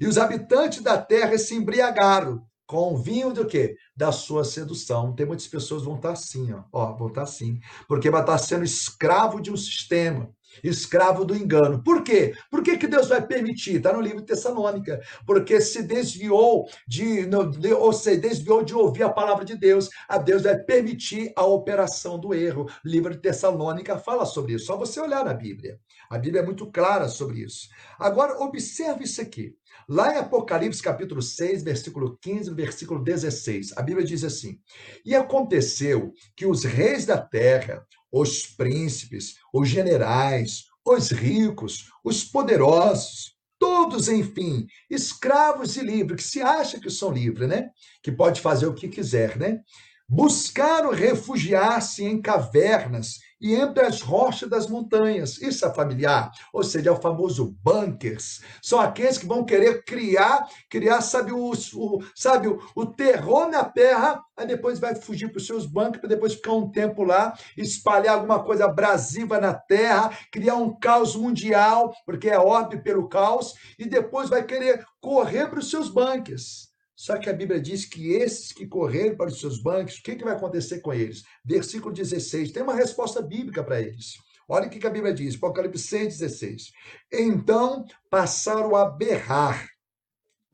[0.00, 3.76] E os habitantes da terra se embriagaram com o vinho do quê?
[3.94, 5.14] Da sua sedução.
[5.14, 8.64] Tem muitas pessoas vão estar assim, ó, ó vão estar assim, porque vai estar sendo
[8.64, 10.32] escravo de um sistema
[10.62, 11.82] escravo do engano.
[11.82, 12.32] Por quê?
[12.50, 13.76] Por que, que Deus vai permitir?
[13.76, 15.00] Está no livro de Tessalônica.
[15.26, 17.28] Porque se desviou de,
[17.74, 22.18] ou seja, desviou de ouvir a palavra de Deus, a Deus vai permitir a operação
[22.18, 22.66] do erro.
[22.84, 24.66] O livro de Tessalônica fala sobre isso.
[24.66, 25.78] Só você olhar na Bíblia.
[26.10, 27.68] A Bíblia é muito clara sobre isso.
[27.98, 29.54] Agora, observe isso aqui.
[29.88, 34.58] Lá em Apocalipse capítulo 6, versículo 15, versículo 16, a Bíblia diz assim:
[35.04, 37.82] E aconteceu que os reis da terra,
[38.12, 46.40] os príncipes, os generais, os ricos, os poderosos, todos, enfim, escravos e livres, que se
[46.40, 47.70] acha que são livres, né?
[48.02, 49.60] Que pode fazer o que quiser, né?
[50.08, 55.40] Buscaram refugiar-se em cavernas e entre as rochas das montanhas.
[55.40, 58.40] Isso é familiar, ou seja, é o famoso bunkers.
[58.62, 63.64] São aqueles que vão querer criar, criar, sabe, o, o sabe, o, o terror na
[63.64, 67.34] terra, aí depois vai fugir para os seus bunkers, para depois ficar um tempo lá,
[67.56, 73.54] espalhar alguma coisa abrasiva na terra, criar um caos mundial, porque é ordem pelo caos,
[73.78, 76.67] e depois vai querer correr para os seus bunkers.
[76.98, 80.16] Só que a Bíblia diz que esses que correrem para os seus bancos, o que,
[80.16, 81.22] que vai acontecer com eles?
[81.44, 84.14] Versículo 16, tem uma resposta bíblica para eles.
[84.48, 86.72] Olha o que a Bíblia diz, Apocalipse 6, 16.
[87.12, 89.68] Então passaram a berrar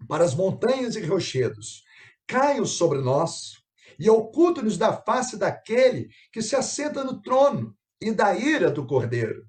[0.06, 1.82] para as montanhas e rochedos.
[2.26, 3.62] Caiam sobre nós
[3.98, 9.46] e ocultam-nos da face daquele que se assenta no trono e da ira do cordeiro.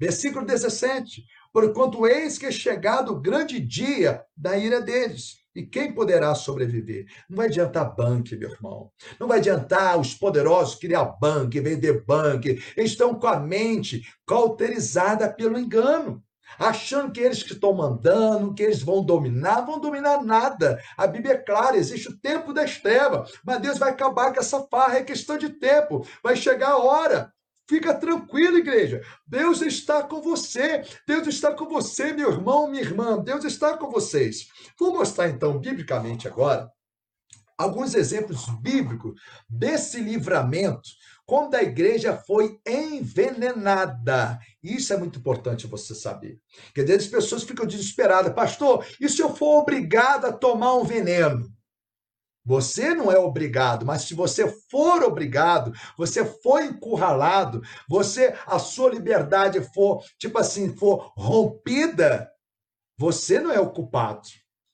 [0.00, 1.26] Versículo 17.
[1.52, 7.06] Porquanto eis que é chegado o grande dia da ira deles e quem poderá sobreviver?
[7.28, 8.90] Não vai adiantar banco, meu irmão.
[9.18, 12.46] Não vai adiantar os poderosos criar banco, vender banco.
[12.48, 16.22] Eles estão com a mente cauterizada pelo engano
[16.58, 20.80] achando que eles que estão mandando, que eles vão dominar, vão dominar nada.
[20.96, 24.66] A Bíblia é clara, existe o tempo das trevas, mas Deus vai acabar com essa
[24.70, 26.06] farra, é questão de tempo.
[26.22, 27.32] Vai chegar a hora
[27.68, 29.02] Fica tranquilo, igreja.
[29.26, 30.82] Deus está com você.
[31.06, 33.22] Deus está com você, meu irmão, minha irmã.
[33.22, 34.48] Deus está com vocês.
[34.78, 36.70] Vou mostrar então, biblicamente agora,
[37.58, 40.88] alguns exemplos bíblicos desse livramento
[41.26, 44.38] quando a igreja foi envenenada.
[44.62, 46.40] Isso é muito importante você saber.
[46.66, 48.32] Porque às vezes as pessoas ficam desesperadas.
[48.32, 51.52] Pastor, e se eu for obrigado a tomar um veneno?
[52.48, 58.88] Você não é obrigado, mas se você for obrigado, você foi encurralado, você a sua
[58.88, 62.26] liberdade for, tipo assim, for rompida,
[62.96, 64.26] você não é o culpado.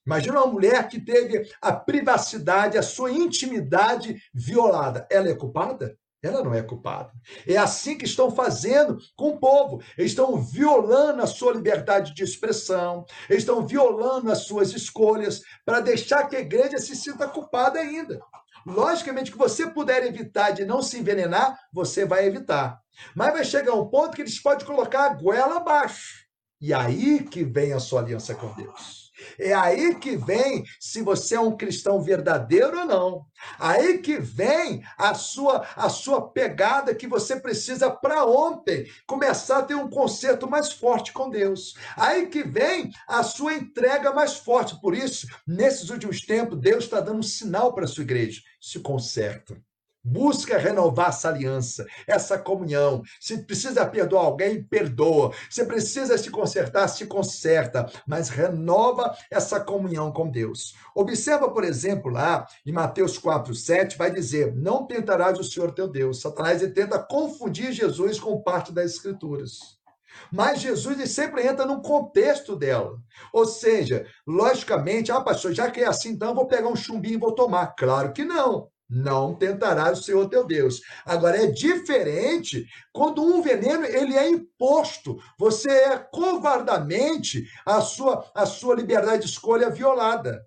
[0.06, 5.04] Imagina uma mulher que teve a privacidade, a sua intimidade violada.
[5.10, 5.98] Ela é culpada?
[6.24, 7.12] Ela não é culpada.
[7.46, 9.82] É assim que estão fazendo com o povo.
[9.98, 15.80] Eles estão violando a sua liberdade de expressão, eles estão violando as suas escolhas para
[15.80, 18.18] deixar que a igreja se sinta culpada ainda.
[18.66, 22.80] Logicamente que você puder evitar de não se envenenar, você vai evitar.
[23.14, 26.24] Mas vai chegar um ponto que eles podem colocar a goela abaixo.
[26.58, 29.03] E aí que vem a sua aliança com Deus.
[29.38, 33.26] É aí que vem se você é um cristão verdadeiro ou não.
[33.58, 39.62] Aí que vem a sua a sua pegada que você precisa para ontem começar a
[39.62, 41.74] ter um conserto mais forte com Deus.
[41.96, 44.80] Aí que vem a sua entrega mais forte.
[44.80, 48.40] Por isso, nesses últimos tempos, Deus está dando um sinal para a sua igreja.
[48.60, 49.56] Se conserta.
[50.04, 53.02] Busca renovar essa aliança, essa comunhão.
[53.18, 55.32] Se precisa perdoar alguém, perdoa.
[55.48, 57.90] Se precisa se consertar, se conserta.
[58.06, 60.74] Mas renova essa comunhão com Deus.
[60.94, 65.88] Observa, por exemplo, lá em Mateus 4, 7, vai dizer: Não tentarás o Senhor teu
[65.88, 66.20] Deus.
[66.20, 69.82] Satanás ele tenta confundir Jesus com parte das Escrituras.
[70.30, 72.98] Mas Jesus ele sempre entra no contexto dela.
[73.32, 77.20] Ou seja, logicamente, ah, pastor, já que é assim, então vou pegar um chumbinho e
[77.20, 77.74] vou tomar.
[77.74, 78.68] Claro que não.
[78.88, 80.80] Não tentarás o Senhor teu Deus.
[81.06, 85.18] Agora é diferente quando um veneno ele é imposto.
[85.38, 90.44] Você é covardamente a sua a sua liberdade de escolha violada.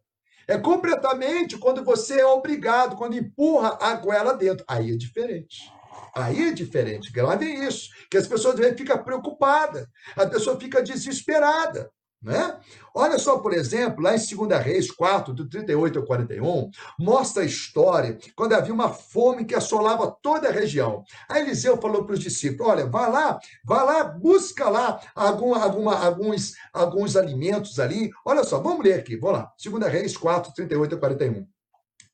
[0.47, 4.63] É completamente quando você é obrigado, quando empurra a goela dentro.
[4.67, 5.69] Aí é diferente.
[6.15, 7.12] Aí é diferente.
[7.12, 7.89] Gravem isso.
[8.10, 9.86] Que as pessoas ficam preocupadas.
[10.15, 11.91] A pessoa fica desesperada.
[12.21, 12.60] Né?
[12.95, 17.45] Olha só, por exemplo, lá em 2 Reis 4, do 38 ao 41, mostra a
[17.45, 21.03] história quando havia uma fome que assolava toda a região.
[21.30, 25.95] Aí Eliseu falou para os discípulos: olha, vá lá, vá lá, busca lá algum, alguma,
[25.95, 28.10] alguns, alguns alimentos ali.
[28.25, 29.53] Olha só, vamos ler aqui, vamos lá.
[29.63, 31.56] 2 Reis 4, 38 a 41.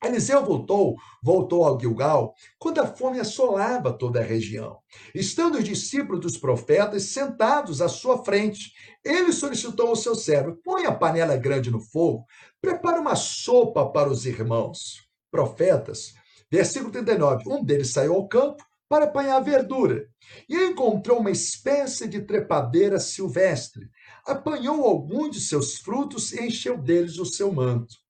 [0.06, 4.78] Eliseu voltou, voltou ao Gilgal, quando a fome assolava toda a região.
[5.14, 8.72] Estando os discípulos dos profetas sentados à sua frente,
[9.04, 12.24] ele solicitou ao seu servo: põe a panela grande no fogo,
[12.60, 15.06] prepara uma sopa para os irmãos.
[15.30, 16.14] Profetas.
[16.50, 17.48] Versículo 39.
[17.48, 20.06] Um deles saiu ao campo para apanhar verdura
[20.48, 23.88] e encontrou uma espécie de trepadeira silvestre.
[24.26, 28.03] Apanhou algum de seus frutos e encheu deles o seu manto.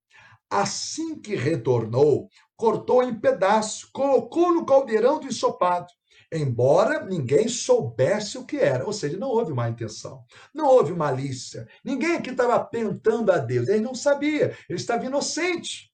[0.54, 5.88] Assim que retornou, cortou em pedaços, colocou no caldeirão do ensopado
[6.34, 8.84] embora ninguém soubesse o que era.
[8.84, 11.66] Ou seja, não houve má intenção, não houve malícia.
[11.84, 15.92] Ninguém aqui estava tentando a Deus, ele não sabia, ele estava inocente.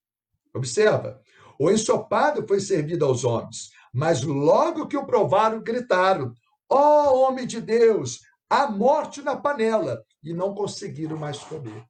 [0.55, 1.21] Observa,
[1.59, 6.33] o ensopado foi servido aos homens, mas logo que o provaram, gritaram:
[6.69, 10.03] Ó oh, homem de Deus, a morte na panela!
[10.23, 11.85] E não conseguiram mais comer.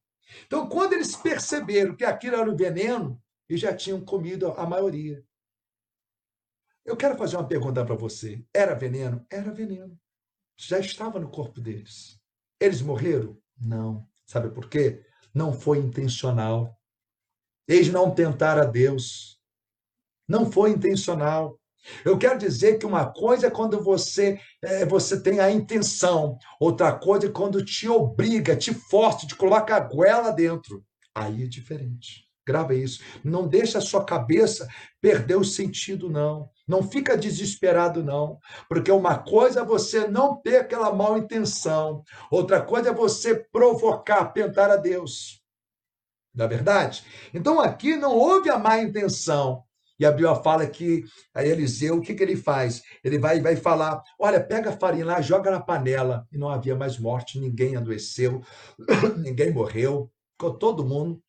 [0.47, 5.25] Então, quando eles perceberam que aquilo era um veneno, eles já tinham comido a maioria.
[6.85, 8.45] Eu quero fazer uma pergunta para você.
[8.55, 9.25] Era veneno?
[9.31, 9.99] Era veneno.
[10.57, 12.21] Já estava no corpo deles.
[12.59, 13.41] Eles morreram?
[13.59, 14.09] Não.
[14.27, 15.05] Sabe por quê?
[15.35, 16.81] Não foi intencional.
[17.67, 19.41] Eles não tentaram a Deus.
[20.29, 21.60] Não foi intencional.
[22.05, 26.93] Eu quero dizer que uma coisa é quando você é, você tem a intenção, outra
[26.93, 30.85] coisa é quando te obriga, te força, te coloca a goela dentro.
[31.15, 32.31] Aí é diferente.
[32.47, 33.01] Grava isso.
[33.23, 34.67] Não deixa a sua cabeça
[35.01, 36.51] perder o sentido, não.
[36.67, 38.39] Não fica desesperado, não.
[38.69, 44.27] Porque uma coisa é você não ter aquela mal intenção, outra coisa é você provocar,
[44.27, 45.41] tentar a Deus.
[46.35, 47.05] Não é verdade?
[47.35, 49.65] Então aqui não houve a má intenção.
[50.01, 52.83] E a Bíblia fala que a Eliseu, o que, que ele faz?
[53.05, 56.27] Ele vai, vai falar: olha, pega a farinha lá, joga na panela.
[56.33, 58.43] E não havia mais morte, ninguém adoeceu,
[59.19, 61.23] ninguém morreu, ficou todo mundo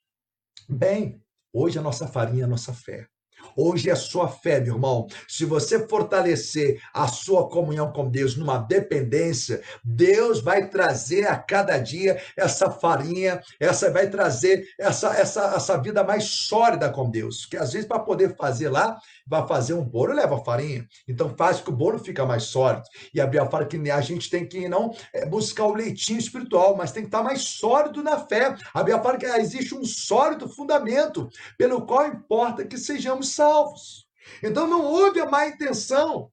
[0.70, 1.22] bem.
[1.54, 3.08] Hoje a nossa farinha é a nossa fé.
[3.56, 5.08] Hoje é sua fé, meu irmão.
[5.28, 11.78] Se você fortalecer a sua comunhão com Deus numa dependência, Deus vai trazer a cada
[11.78, 17.46] dia essa farinha, essa vai trazer essa, essa, essa vida mais sólida com Deus.
[17.46, 18.98] Que às vezes, para poder fazer lá,
[19.32, 20.86] vai fazer um bolo, leva farinha.
[21.08, 22.84] Então faz que o bolo fica mais sólido.
[23.14, 26.76] E a Bíblia fala que a gente tem que não é, buscar o leitinho espiritual,
[26.76, 28.54] mas tem que estar mais sólido na fé.
[28.74, 34.06] A Bíblia fala que existe um sólido fundamento pelo qual importa que sejamos salvos.
[34.44, 36.30] Então não houve a má intenção.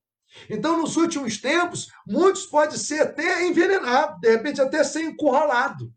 [0.51, 5.91] Então, nos últimos tempos, muitos podem ser até envenenados, de repente até ser encurralado.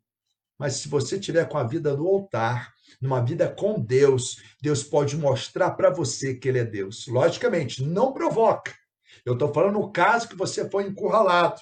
[0.62, 2.71] Mas se você tiver com a vida no altar,
[3.02, 7.08] numa vida com Deus, Deus pode mostrar para você que Ele é Deus.
[7.08, 8.71] Logicamente, não provoca.
[9.26, 11.60] Eu estou falando no caso que você foi encurralado.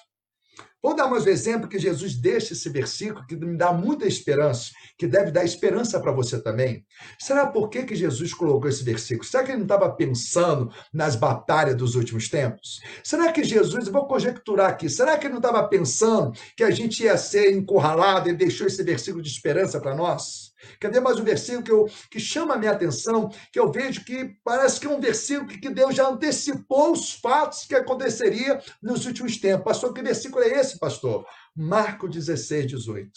[0.82, 4.72] Vou dar mais um exemplo que Jesus deixa esse versículo que me dá muita esperança,
[4.98, 6.86] que deve dar esperança para você também.
[7.20, 9.28] Será por que, que Jesus colocou esse versículo?
[9.28, 12.80] Será que ele não estava pensando nas batalhas dos últimos tempos?
[13.04, 16.72] Será que Jesus, eu vou conjecturar aqui, será que ele não estava pensando que a
[16.72, 20.49] gente ia ser encurralado e deixou esse versículo de esperança para nós?
[20.80, 24.36] Cadê mais um versículo que, eu, que chama a minha atenção, que eu vejo que
[24.44, 29.38] parece que é um versículo que Deus já antecipou os fatos que aconteceria nos últimos
[29.38, 29.64] tempos.
[29.64, 31.26] Pastor, que versículo é esse, pastor?
[31.56, 33.12] Marco 16, 18.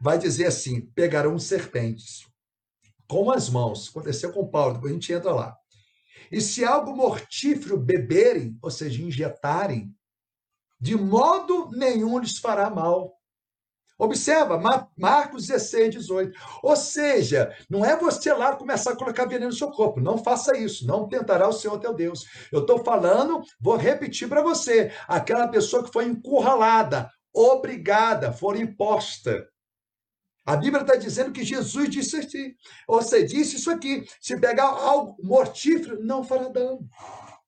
[0.00, 2.26] Vai dizer assim: pegarão serpentes
[3.08, 3.88] com as mãos.
[3.88, 5.56] Aconteceu com Paulo, depois a gente entra lá.
[6.30, 9.94] E se algo mortífero beberem, ou seja, injetarem,
[10.80, 13.15] de modo nenhum lhes fará mal
[13.98, 14.60] Observa,
[14.96, 16.38] Marcos 16, 18.
[16.62, 20.00] Ou seja, não é você lá começar a colocar veneno no seu corpo.
[20.00, 20.86] Não faça isso.
[20.86, 22.26] Não tentará o Senhor teu Deus.
[22.52, 24.92] Eu estou falando, vou repetir para você.
[25.08, 29.48] Aquela pessoa que foi encurralada, obrigada, for imposta.
[30.44, 32.54] A Bíblia está dizendo que Jesus disse assim.
[32.86, 34.06] Você disse isso aqui.
[34.20, 36.86] Se pegar algo mortífero, não fará dano.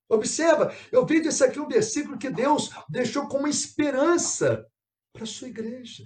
[0.09, 4.67] Observa, eu vejo isso aqui um versículo que Deus deixou como esperança
[5.13, 6.05] para a sua igreja.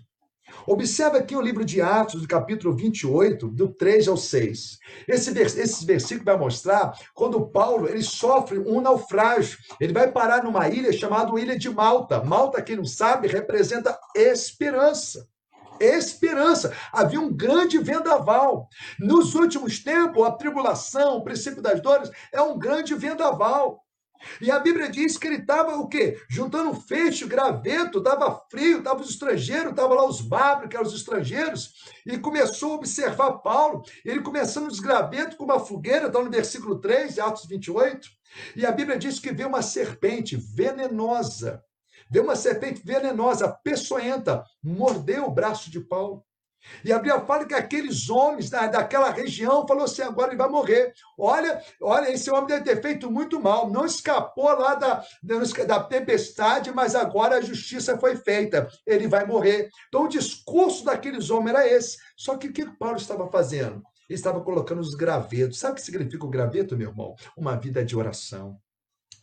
[0.67, 4.79] Observe aqui o livro de Atos, do capítulo 28, do 3 ao 6.
[5.09, 9.59] Esse, esse versículo vai mostrar quando Paulo ele sofre um naufrágio.
[9.81, 12.23] Ele vai parar numa ilha chamada Ilha de Malta.
[12.23, 15.27] Malta, quem não sabe, representa esperança
[15.81, 16.73] esperança.
[16.93, 18.69] Havia um grande vendaval.
[19.01, 23.83] Nos últimos tempos, a tribulação, o princípio das dores, é um grande vendaval.
[24.41, 26.19] E a Bíblia diz que ele estava o quê?
[26.29, 30.95] Juntando feixe, graveto, estava frio, estava os estrangeiros, estavam lá os bárbaros, que eram os
[30.95, 31.73] estrangeiros,
[32.07, 36.81] e começou a observar Paulo, ele começando os gravetos com uma fogueira, está no versículo
[36.81, 38.09] 3, Atos 28,
[38.57, 41.63] e a Bíblia diz que vê uma serpente venenosa,
[42.11, 46.25] vê uma serpente venenosa, peçonhenta, mordeu o braço de Paulo.
[46.85, 50.49] E a Bíblia fala que aqueles homens da, daquela região falou assim: agora ele vai
[50.49, 50.93] morrer.
[51.19, 56.73] Olha, olha, esse homem deve ter feito muito mal, não escapou lá da, da, tempestade,
[56.73, 59.69] mas agora a justiça foi feita, ele vai morrer.
[59.89, 61.99] Então o discurso daqueles homens era esse.
[62.17, 63.83] Só que o que Paulo estava fazendo?
[64.09, 65.59] Ele estava colocando os gravetos.
[65.59, 67.15] Sabe o que significa o graveto, meu irmão?
[67.37, 68.59] Uma vida de oração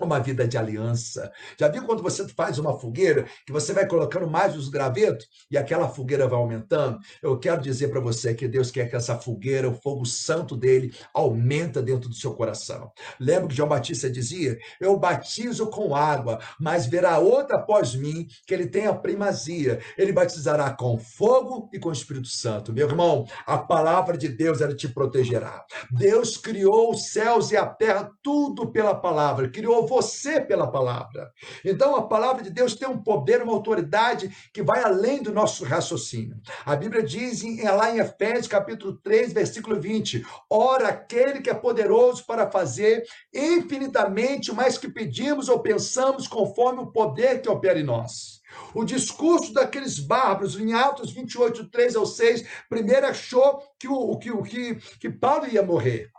[0.06, 1.32] uma vida de aliança.
[1.60, 5.58] Já viu quando você faz uma fogueira que você vai colocando mais os gravetos e
[5.58, 7.00] aquela fogueira vai aumentando?
[7.22, 10.94] Eu quero dizer para você que Deus quer que essa fogueira, o fogo santo dele,
[11.14, 12.92] aumenta dentro do seu coração.
[13.20, 18.54] Lembra que João Batista dizia: Eu batizo com água, mas verá outra após mim que
[18.54, 19.80] ele tem a primazia.
[19.98, 22.72] Ele batizará com fogo e com o Espírito Santo.
[22.72, 25.66] Meu irmão, a palavra de Deus ela te protegerá.
[25.92, 29.50] Deus criou os céus e a terra tudo pela palavra.
[29.50, 31.32] Criou você pela palavra.
[31.66, 35.66] Então, a palavra de Deus tem um poder, uma autoridade que vai além do nosso
[35.66, 36.38] raciocínio.
[36.64, 41.56] A Bíblia diz em, lá em Efésios, capítulo 3, versículo 20: Ora, aquele que é
[41.56, 47.84] poderoso para fazer infinitamente mais que pedimos ou pensamos, conforme o poder que opera em
[47.84, 48.40] nós.
[48.74, 54.32] O discurso daqueles bárbaros, em Atos 28, 3 ao 6, primeiro achou que, o, que,
[54.32, 56.12] o, que, que Paulo ia morrer.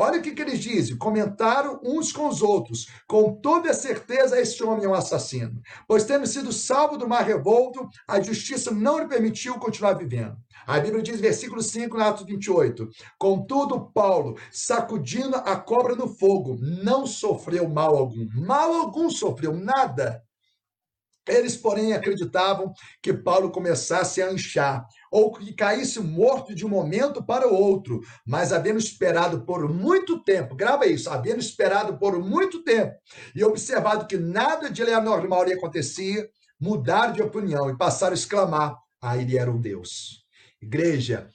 [0.00, 2.86] Olha o que, que eles dizem, comentaram uns com os outros.
[3.06, 5.60] Com toda certeza, este homem é um assassino.
[5.86, 10.38] Pois tendo sido salvo do mar revolto, a justiça não lhe permitiu continuar vivendo.
[10.66, 12.88] A Bíblia diz, versículo 5, no Atos 28.
[13.18, 18.26] Contudo, Paulo, sacudindo a cobra no fogo, não sofreu mal algum.
[18.36, 20.22] Mal algum sofreu, nada.
[21.28, 22.72] Eles, porém, acreditavam
[23.02, 28.00] que Paulo começasse a inchar, ou que caísse morto de um momento para o outro,
[28.24, 32.94] mas havendo esperado por muito tempo, grava isso, havendo esperado por muito tempo,
[33.34, 36.28] e observado que nada de anormal lhe acontecia,
[36.60, 40.24] mudaram de opinião e passaram a exclamar: ah, ele era um Deus.
[40.60, 41.28] Igreja,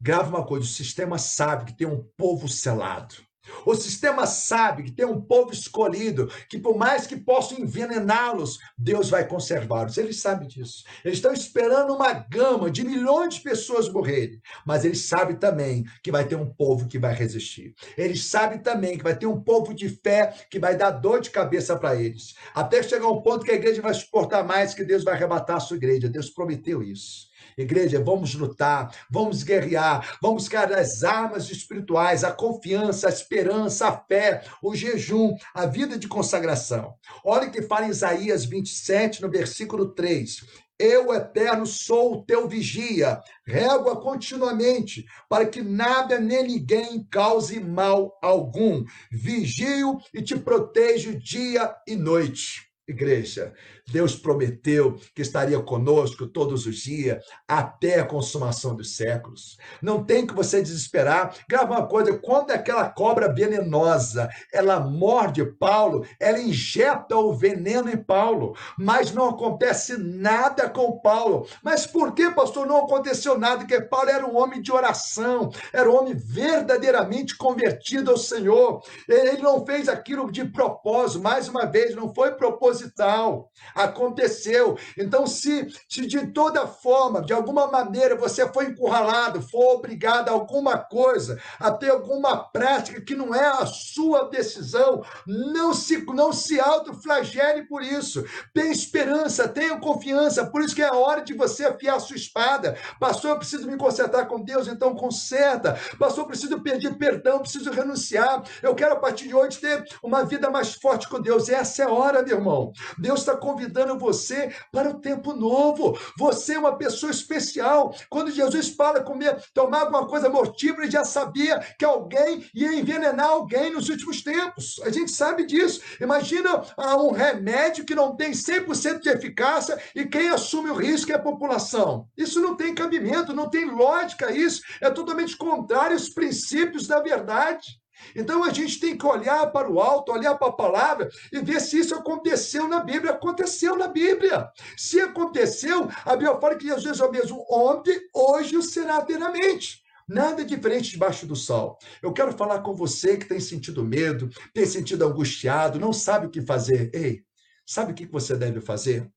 [0.00, 3.27] grava uma coisa: o sistema sabe que tem um povo selado.
[3.64, 9.10] O sistema sabe que tem um povo escolhido, que por mais que possam envenená-los, Deus
[9.10, 9.96] vai conservá-los.
[9.96, 10.84] Eles sabem disso.
[11.04, 16.10] Eles estão esperando uma gama de milhões de pessoas morrerem, mas eles sabem também que
[16.10, 17.74] vai ter um povo que vai resistir.
[17.96, 21.30] Eles sabem também que vai ter um povo de fé que vai dar dor de
[21.30, 22.34] cabeça para eles.
[22.54, 25.60] Até chegar um ponto que a igreja vai suportar mais, que Deus vai arrebatar a
[25.60, 26.08] sua igreja.
[26.08, 27.27] Deus prometeu isso.
[27.62, 33.92] Igreja, vamos lutar, vamos guerrear, vamos buscar as armas espirituais, a confiança, a esperança, a
[33.92, 36.94] fé, o jejum, a vida de consagração.
[37.24, 40.44] Olha o que fala em Isaías 27, no versículo 3.
[40.78, 48.16] Eu, eterno, sou o teu vigia, régua continuamente, para que nada nem ninguém cause mal
[48.22, 48.84] algum.
[49.10, 52.67] Vigio e te protejo dia e noite.
[52.88, 53.52] Igreja,
[53.86, 59.58] Deus prometeu que estaria conosco todos os dias, até a consumação dos séculos.
[59.82, 61.34] Não tem que você desesperar.
[61.46, 67.96] Grava uma coisa: quando aquela cobra venenosa ela morde Paulo, ela injeta o veneno em
[67.96, 71.46] Paulo, mas não acontece nada com Paulo.
[71.62, 73.58] Mas por que, pastor, não aconteceu nada?
[73.58, 78.82] Porque Paulo era um homem de oração, era um homem verdadeiramente convertido ao Senhor.
[79.06, 83.50] Ele não fez aquilo de propósito, mais uma vez, não foi proposital proposital.
[83.74, 84.78] Aconteceu.
[84.96, 90.32] Então, se, se de toda forma, de alguma maneira, você foi encurralado, foi obrigado a
[90.32, 96.32] alguma coisa, a ter alguma prática que não é a sua decisão, não se, não
[96.32, 98.24] se autoflagele por isso.
[98.54, 100.46] Tenha esperança, tenha confiança.
[100.46, 102.76] Por isso que é a hora de você afiar a sua espada.
[103.00, 105.78] Pastor, eu preciso me consertar com Deus, então conserta.
[105.98, 108.42] Pastor, eu preciso pedir perdão, preciso renunciar.
[108.62, 111.48] Eu quero, a partir de hoje, ter uma vida mais forte com Deus.
[111.48, 112.67] Essa é a hora, meu irmão.
[112.98, 115.98] Deus está convidando você para o tempo novo.
[116.18, 117.94] Você é uma pessoa especial.
[118.08, 123.26] Quando Jesus fala comer, tomar alguma coisa mortífera, ele já sabia que alguém ia envenenar
[123.26, 124.80] alguém nos últimos tempos.
[124.84, 125.80] A gente sabe disso.
[126.00, 126.62] Imagina
[126.98, 131.18] um remédio que não tem 100% de eficácia e quem assume o risco é a
[131.18, 132.06] população.
[132.16, 134.62] Isso não tem cabimento, não tem lógica isso.
[134.80, 137.78] É totalmente contrário aos princípios da verdade.
[138.14, 141.60] Então a gente tem que olhar para o alto, olhar para a palavra e ver
[141.60, 143.12] se isso aconteceu na Bíblia.
[143.12, 144.48] Aconteceu na Bíblia.
[144.76, 149.82] Se aconteceu, a Bíblia fala que Jesus é o mesmo ontem, hoje e será eternamente.
[150.08, 151.78] Nada diferente debaixo do sol.
[152.02, 156.30] Eu quero falar com você que tem sentido medo, tem sentido angustiado, não sabe o
[156.30, 156.90] que fazer.
[156.94, 157.22] Ei,
[157.66, 159.10] sabe o que você deve fazer?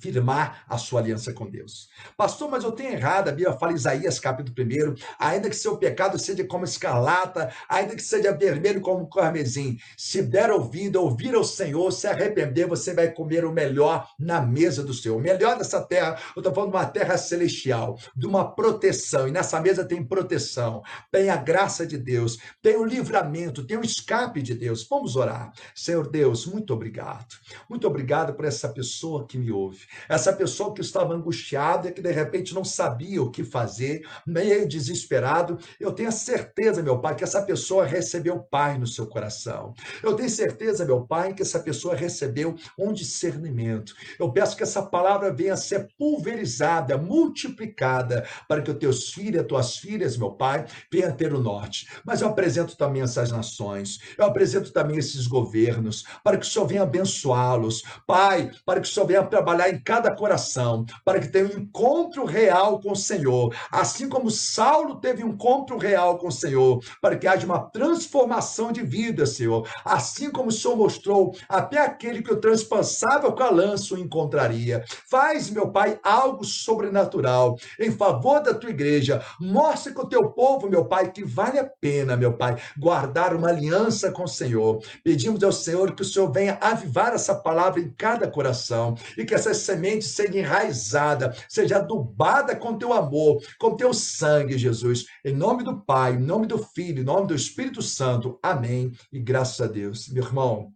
[0.00, 1.88] Firmar a sua aliança com Deus.
[2.16, 6.18] Pastor, mas eu tenho errado, a Bíblia fala Isaías capítulo 1, ainda que seu pecado
[6.18, 11.90] seja como escarlata, ainda que seja vermelho como carmesim, se der ouvido, ouvir ao Senhor,
[11.92, 15.16] se arrepender, você vai comer o melhor na mesa do Senhor.
[15.16, 19.32] O melhor dessa terra, eu estou falando de uma terra celestial, de uma proteção, e
[19.32, 24.42] nessa mesa tem proteção, tem a graça de Deus, tem o livramento, tem o escape
[24.42, 24.86] de Deus.
[24.88, 25.52] Vamos orar.
[25.74, 27.26] Senhor Deus, muito obrigado.
[27.68, 29.77] Muito obrigado por essa pessoa que me ouve.
[29.78, 29.86] Ouve.
[30.08, 34.66] Essa pessoa que estava angustiada e que de repente não sabia o que fazer, meio
[34.68, 39.74] desesperado, eu tenho a certeza, meu Pai, que essa pessoa recebeu Pai no seu coração.
[40.02, 43.94] Eu tenho certeza, meu Pai, que essa pessoa recebeu um discernimento.
[44.18, 49.38] Eu peço que essa palavra venha a ser pulverizada, multiplicada, para que os teus filhos
[49.38, 51.88] as tuas filhas, meu Pai, venham ter o norte.
[52.04, 56.66] Mas eu apresento também essas nações, eu apresento também esses governos, para que o Senhor
[56.66, 57.82] venha abençoá-los.
[58.06, 62.24] Pai, para que o Senhor venha trabalhar em cada coração, para que tenha um encontro
[62.24, 63.54] real com o Senhor.
[63.70, 68.72] Assim como Saulo teve um encontro real com o Senhor, para que haja uma transformação
[68.72, 69.68] de vida, Senhor.
[69.84, 74.84] Assim como o Senhor mostrou, até aquele que o transpassava com a lança o encontraria.
[75.08, 79.22] Faz, meu Pai, algo sobrenatural em favor da tua igreja.
[79.40, 83.48] Mostre com o teu povo, meu Pai, que vale a pena, meu Pai, guardar uma
[83.48, 84.82] aliança com o Senhor.
[85.04, 89.34] Pedimos ao Senhor que o Senhor venha avivar essa palavra em cada coração e que
[89.34, 95.04] essa semente seja enraizada, seja adubada com teu amor, com teu sangue, Jesus.
[95.24, 98.38] Em nome do Pai, em nome do Filho, em nome do Espírito Santo.
[98.42, 98.92] Amém.
[99.12, 100.08] E graças a Deus.
[100.08, 100.72] Meu irmão,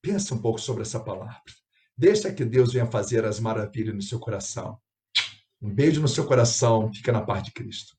[0.00, 1.42] pensa um pouco sobre essa palavra.
[1.96, 4.78] Deixa que Deus venha fazer as maravilhas no seu coração.
[5.60, 6.92] Um beijo no seu coração.
[6.92, 7.96] Fica na paz de Cristo.